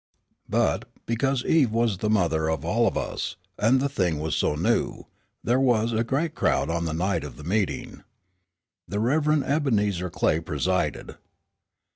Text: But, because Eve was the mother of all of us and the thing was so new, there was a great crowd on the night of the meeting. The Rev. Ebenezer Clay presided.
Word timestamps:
But, 0.49 0.85
because 1.05 1.45
Eve 1.45 1.69
was 1.69 1.99
the 1.99 2.09
mother 2.09 2.49
of 2.49 2.65
all 2.65 2.87
of 2.87 2.97
us 2.97 3.35
and 3.59 3.79
the 3.79 3.87
thing 3.87 4.17
was 4.17 4.35
so 4.35 4.55
new, 4.55 5.05
there 5.43 5.59
was 5.59 5.93
a 5.93 6.03
great 6.03 6.33
crowd 6.33 6.71
on 6.71 6.85
the 6.85 6.91
night 6.95 7.23
of 7.23 7.37
the 7.37 7.43
meeting. 7.43 8.03
The 8.87 8.99
Rev. 8.99 9.43
Ebenezer 9.43 10.09
Clay 10.09 10.39
presided. 10.39 11.17